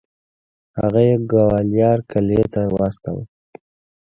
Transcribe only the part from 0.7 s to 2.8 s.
هغه یې ګوالیار قلعې ته